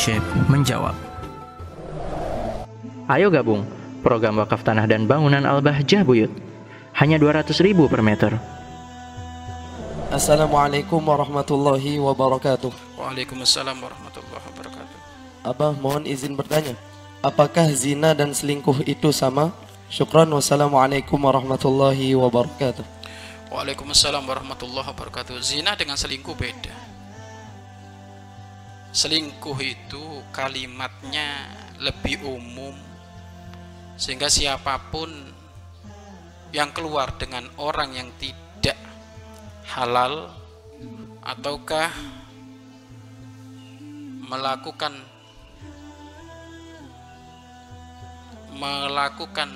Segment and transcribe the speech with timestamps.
[0.00, 0.96] Syekh menjawab.
[3.04, 3.68] Ayo gabung
[4.00, 6.32] program wakaf tanah dan bangunan Al-Bahjah Buyut.
[6.96, 8.32] Hanya 200 ribu per meter.
[10.08, 12.72] Assalamualaikum warahmatullahi wabarakatuh.
[12.96, 14.96] Waalaikumsalam warahmatullahi wabarakatuh.
[15.44, 16.80] Abah mohon izin bertanya.
[17.20, 19.52] Apakah zina dan selingkuh itu sama?
[19.92, 22.88] Syukran wassalamualaikum warahmatullahi wabarakatuh.
[23.52, 25.36] Waalaikumsalam warahmatullahi wabarakatuh.
[25.44, 26.89] Zina dengan selingkuh beda.
[28.90, 30.02] Selingkuh itu
[30.34, 31.46] kalimatnya
[31.78, 32.74] lebih umum
[33.94, 35.06] sehingga siapa pun
[36.50, 38.74] yang keluar dengan orang yang tidak
[39.70, 40.34] halal
[41.22, 41.94] ataukah
[44.26, 44.98] melakukan
[48.58, 49.50] melakukan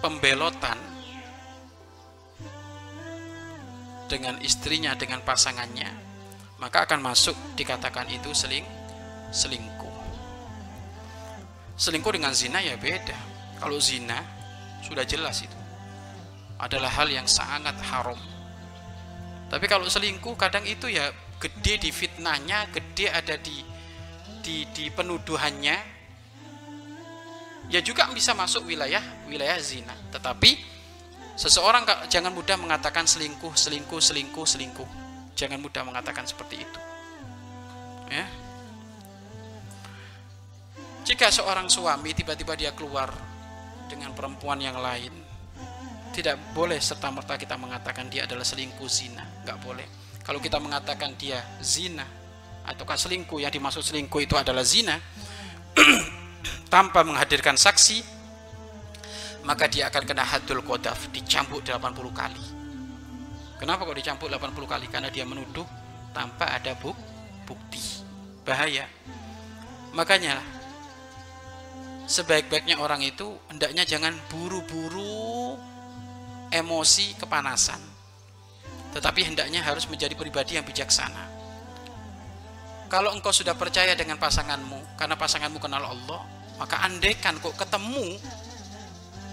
[0.00, 0.97] pembelotan
[4.08, 6.08] dengan istrinya dengan pasangannya
[6.58, 8.66] maka akan masuk dikatakan itu seling
[9.30, 9.96] selingkuh.
[11.78, 13.14] Selingkuh dengan zina ya beda.
[13.62, 14.18] Kalau zina
[14.82, 15.58] sudah jelas itu.
[16.58, 18.18] Adalah hal yang sangat haram.
[19.46, 23.62] Tapi kalau selingkuh kadang itu ya gede di fitnahnya gede ada di
[24.42, 25.96] di, di penuduhannya.
[27.70, 29.94] Ya juga bisa masuk wilayah wilayah zina.
[30.10, 30.77] Tetapi
[31.38, 34.88] seseorang jangan mudah mengatakan selingkuh selingkuh selingkuh selingkuh.
[35.38, 36.80] Jangan mudah mengatakan seperti itu.
[38.10, 38.26] Ya.
[41.06, 43.14] Jika seorang suami tiba-tiba dia keluar
[43.86, 45.14] dengan perempuan yang lain
[46.10, 49.22] tidak boleh serta merta kita mengatakan dia adalah selingkuh zina.
[49.46, 49.86] Nggak boleh.
[50.26, 52.04] Kalau kita mengatakan dia zina
[52.66, 54.98] ataukah selingkuh yang dimaksud selingkuh itu adalah zina
[56.74, 58.17] tanpa menghadirkan saksi
[59.48, 61.80] maka dia akan kena hadul kodaf dicambuk 80
[62.12, 62.44] kali.
[63.56, 64.86] Kenapa kok dicambuk 80 kali?
[64.92, 65.64] Karena dia menuduh
[66.12, 68.04] tanpa ada bukti.
[68.44, 68.84] Bahaya.
[69.96, 70.36] Makanya
[72.04, 75.56] sebaik-baiknya orang itu hendaknya jangan buru-buru
[76.52, 77.80] emosi kepanasan.
[78.92, 81.40] Tetapi hendaknya harus menjadi pribadi yang bijaksana.
[82.92, 86.20] Kalau engkau sudah percaya dengan pasanganmu karena pasanganmu kenal Allah
[86.56, 88.16] maka andaikan kok ketemu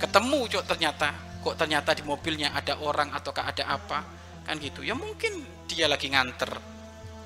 [0.01, 1.09] ketemu kok ternyata
[1.41, 3.99] kok ternyata di mobilnya ada orang ataukah ada apa
[4.45, 6.51] kan gitu ya mungkin dia lagi nganter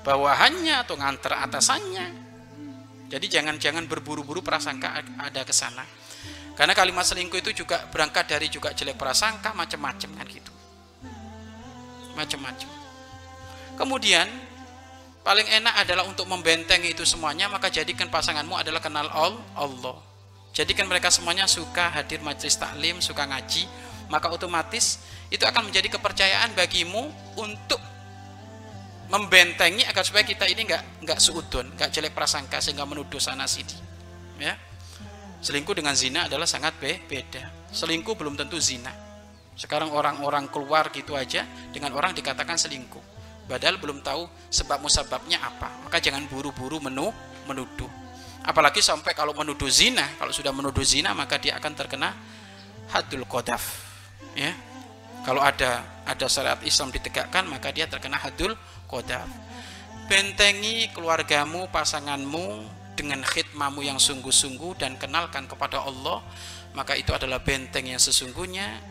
[0.06, 2.30] bawahannya atau nganter atasannya
[3.10, 5.82] jadi jangan-jangan berburu-buru prasangka ada ke sana.
[6.54, 10.52] Karena kalimat selingkuh itu juga berangkat dari juga jelek prasangka macam-macam kan gitu.
[12.14, 12.70] Macam-macam.
[13.74, 14.30] Kemudian
[15.26, 19.98] paling enak adalah untuk membentengi itu semuanya maka jadikan pasanganmu adalah kenal Allah.
[20.50, 23.70] Jadikan mereka semuanya suka hadir majelis taklim, suka ngaji,
[24.10, 24.98] maka otomatis
[25.30, 27.06] itu akan menjadi kepercayaan bagimu
[27.38, 27.78] untuk
[29.10, 33.74] membentengi agar supaya kita ini nggak nggak seudon, nggak jelek prasangka sehingga menuduh sana sini.
[34.42, 34.58] Ya.
[35.40, 37.70] Selingkuh dengan zina adalah sangat be beda.
[37.70, 38.92] Selingkuh belum tentu zina.
[39.54, 43.02] Sekarang orang-orang keluar gitu aja dengan orang dikatakan selingkuh.
[43.50, 45.68] Padahal belum tahu sebab musababnya apa.
[45.86, 47.10] Maka jangan buru-buru menu
[47.50, 47.99] menuduh.
[48.40, 52.16] Apalagi sampai kalau menuduh zina, kalau sudah menuduh zina maka dia akan terkena
[52.90, 53.84] hadul kodaf.
[54.32, 54.56] Ya.
[55.20, 58.56] Kalau ada ada syariat Islam ditegakkan maka dia terkena hadul
[58.88, 59.28] kodaf
[60.10, 62.66] bentengi keluargamu pasanganmu
[62.98, 66.18] dengan khidmamu yang sungguh-sungguh dan kenalkan kepada Allah
[66.74, 68.82] maka itu adalah benteng yang sesungguhnya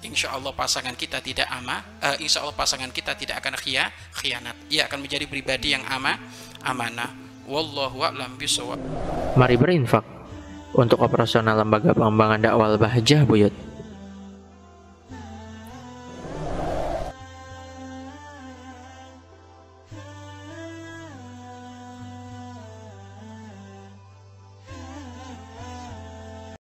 [0.00, 4.56] insya Allah pasangan kita tidak ama uh, insya Allah pasangan kita tidak akan khia, khianat
[4.72, 6.16] ia akan menjadi pribadi yang ama
[6.64, 7.12] amanah
[7.46, 8.80] wallahu a'lam bisawab
[9.34, 10.04] mari berinfak.
[10.74, 13.54] Untuk operasional lembaga pengembangan dakwah Bahjah Buyut